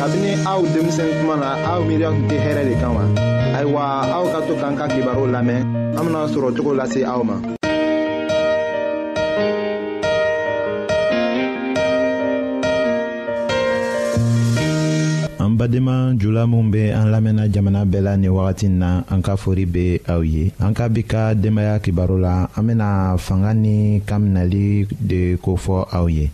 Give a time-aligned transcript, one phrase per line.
[0.00, 3.04] kabini aw denmisɛn kuma na aw miiriya tun tɛ hɛrɛ de kan wa
[3.56, 3.82] ayiwa
[4.16, 5.60] aw ka to k'an ka kibaru lamɛn
[5.98, 7.36] an bena sɔrɔ cogo lase aw ma
[15.44, 19.36] an badenma jula minw be an lamɛnna jamana bɛɛ la nin wagati na an ka
[19.36, 24.00] fori be aw ye an ka bi ka denbaaya kibaro la an bena fanga ni
[24.08, 26.30] kaminali de kofɔ aw ye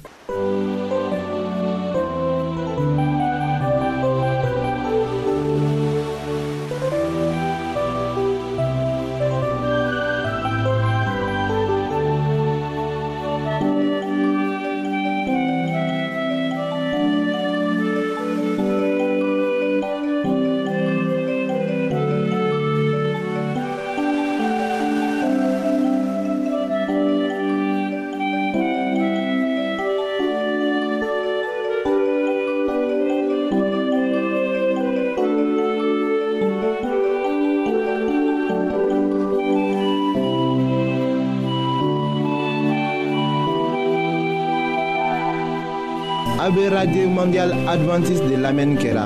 [46.51, 49.05] AB Radio Mondial Adventiste de l'Amen Kera.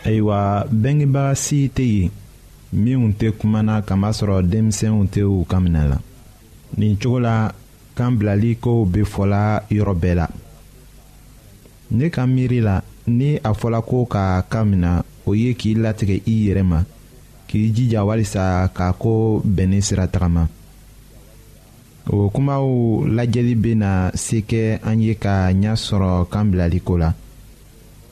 [0.00, 2.10] ayiwa bengebaga si tɛ yen
[2.82, 5.98] minw tɛ kumana kamasɔrɔ denmisɛnw tɛ u ka minɛ la
[6.78, 7.36] nin cogo la
[7.96, 9.42] kan bilali kow be fɔla
[9.76, 10.26] yɔrɔ bɛɛ la
[11.90, 12.79] ne ka miiri la
[13.10, 16.84] ni a fɔla ko ka kan min na o ye k'i latigɛ i yɛrɛ ma
[17.48, 20.48] k'i jija walisa k'a ko bɛn ni sira tagama
[22.06, 22.64] o kumaw
[23.16, 27.12] lajɛli bena se kɛ an ye ka ɲa sɔrɔ kan bilaliko la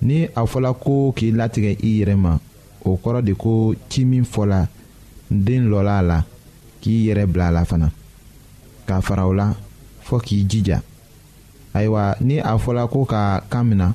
[0.03, 2.33] ni a fɔla ko k'i latigɛ i yɛrɛ ma
[2.85, 4.67] o kɔrɔ de ko ci min fɔla
[5.31, 6.25] den lɔla a la
[6.81, 7.89] k'i yɛrɛ bila a la fana
[8.87, 9.55] k'a fara o la
[10.07, 10.83] fɔɔ k'i jija
[11.75, 13.95] ayiwa ni a fɔla ko ka kan mina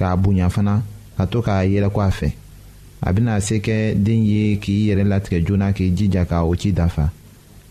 [0.00, 0.80] k'a bonya fana
[1.16, 2.28] ka to k'a yɛlɛko a fɛ
[3.06, 6.72] a bɛna se kɛ den ye k'i yɛrɛ latigɛ joona k'i jija ka o ci
[6.72, 7.06] dafa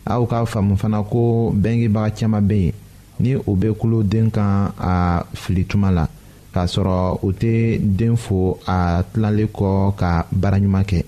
[0.05, 2.73] aw k'a faamu fana ko bɛngebaga caman bɛ yen
[3.19, 6.05] ni o bɛ kulo den kan a fili tuma la
[6.53, 11.01] k'a sɔrɔ u tɛ den fo a tilalen kɔ ka baaraɲuman kɛ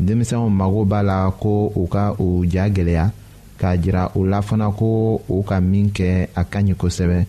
[0.00, 3.10] denmisɛnw mago b'a la ko u ka u ja gɛlɛya
[3.58, 7.24] k'a jira u la fana ko u ka min kɛ a ka ɲi kosɛbɛ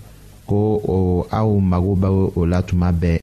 [0.47, 0.97] ko o
[1.31, 3.19] aw mago o la tuma bɛɛ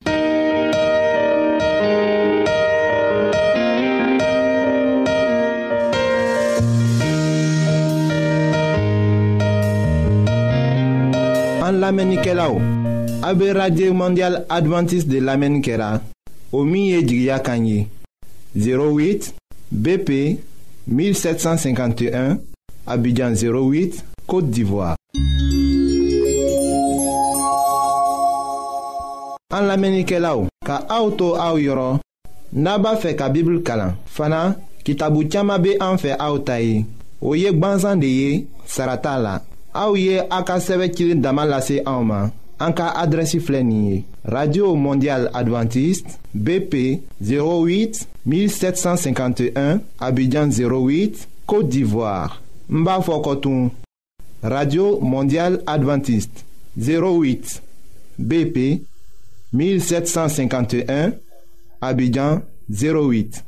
[13.23, 16.01] an mondial adventiste de l'Amenikela kɛra
[16.53, 17.01] o min
[18.55, 19.35] 08
[19.71, 20.39] bp
[20.87, 22.39] 1751
[22.87, 24.97] abidjan 08 côte d'ivoire
[29.67, 30.47] la menike la ou.
[30.67, 31.99] Ka aoutou aou yoron,
[32.53, 33.95] naba fe ka bibil kalan.
[34.07, 36.85] Fana, ki tabou tiyama be anfe aoutayi.
[37.23, 39.37] Oye kban zandeye, sarata la.
[39.75, 42.31] Aouye akaseve kilin damalase aouman.
[42.61, 44.05] Anka adresi flenye.
[44.25, 46.75] Radio Mondial Adventist, BP
[47.25, 52.41] 08-1751 Abidjan 08 Kote d'Ivoire.
[52.69, 53.71] Mba fokotoun.
[54.43, 56.31] Radio Mondial Adventist,
[56.77, 57.61] 08
[58.19, 58.92] BP 08
[59.53, 61.15] 1751,
[61.81, 63.45] Abidjan 08.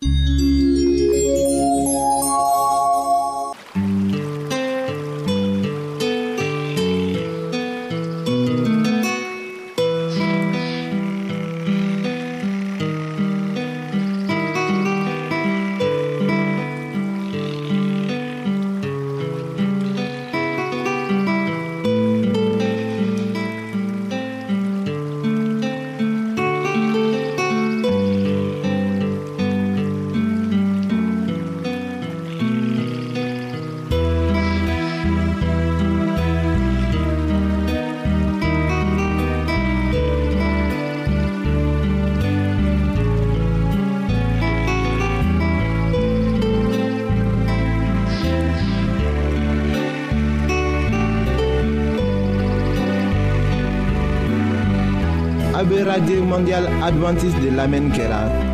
[55.75, 58.54] be radye mondial adventis de lamen kera.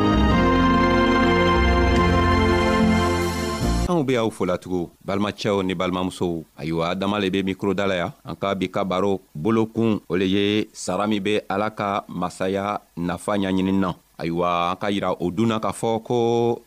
[4.01, 8.35] balimaw be aw folatugun balimacɛw ni balimamusow ayiwa adama le be mikroda la ya an
[8.35, 13.37] ka bi ka baro bolokun o le ye sara min be ala ka masaya nafa
[13.37, 16.17] ɲaɲini na ayiwa an ka yira o dunna k'a fɔ ko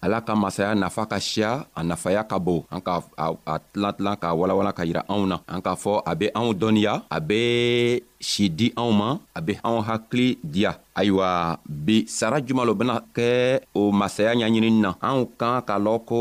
[0.03, 4.17] ala ka masaya nafa ka siya a nafaya ka bon an ka a tilan tilan
[4.19, 8.03] k'a walawala ka yira anw na an k'a fɔ a be anw dɔnniya a be
[8.19, 12.99] si di anw ma a be anw hakili diya ayiwa bi sara juman lo bena
[13.15, 13.31] kɛ
[13.75, 16.21] o masaya ɲaɲinini na anw kan k'a lɔn ko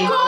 [0.00, 0.27] Rico!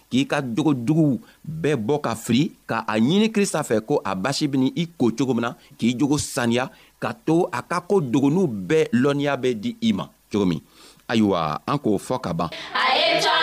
[0.11, 1.13] k'i ka jogo juguw
[1.63, 5.07] bɛɛ bɔ ka fili ka a ɲini krista fɛ ko a basi bini i ko
[5.17, 6.67] cogo min na k'i jogo saniya
[7.01, 10.61] ka to a ka ko dogonuw bɛɛ lɔnniya bɛ di i ma cogo min
[11.07, 12.49] ayiwa an k'o fɔ ka ban
[12.83, 13.39] a ye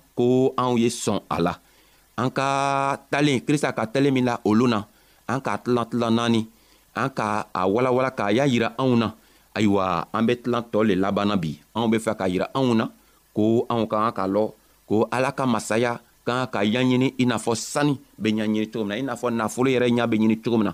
[0.15, 1.53] ko anw ye sɔn a la
[2.19, 2.47] an ka
[3.11, 4.83] talen krista ka talen min la olu na
[5.27, 6.41] an k'a tilan tilan naani
[6.95, 9.07] an ka a walawala k'a y'a yira anw na
[9.55, 12.85] ayiwa an bɛ tilan tɔ le labanna bi anw bɛ fɛ k'a yira anw na
[13.35, 14.43] ko anw ka kan ka lɔ
[14.87, 18.83] ko ala ka masaya ka kan ka ɲaɲini i n'a fɔ sani bɛ ɲaɲini cogo
[18.85, 20.73] min na i n'a fɔ nafolo yɛrɛ ɲa bɛ ɲini cogo min na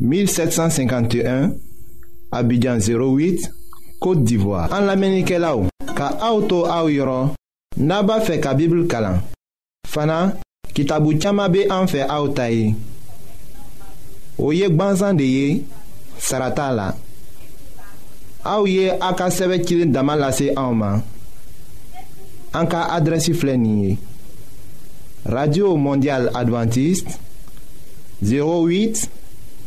[0.00, 1.50] 1751
[2.30, 3.50] Abidjan 08
[3.98, 5.66] Kote d'Ivoire An la menike la ou
[5.98, 7.32] Ka auto a ou yoron
[7.82, 9.18] Naba fe ka bibl kalan
[9.88, 10.36] Fana
[10.76, 12.70] kitabou tchama be an fe a ou tayi
[14.38, 15.64] Ou yek ban zande ye
[16.22, 16.88] Sarata la
[18.46, 21.02] A ou ye a ka seve kilin damal la se a ou man
[22.54, 23.96] An ka adresi flenye
[25.26, 27.16] Radio Mondial Adventist
[28.22, 29.17] 08 Abidjan 08